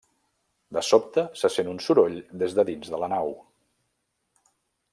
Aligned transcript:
De 0.77 0.81
sobte, 0.87 1.23
se 1.41 1.51
sent 1.55 1.69
un 1.75 1.81
soroll 1.87 2.17
des 2.43 2.57
de 2.61 2.65
dins 2.71 2.89
de 2.95 3.01
la 3.05 3.13
nau. 3.13 3.29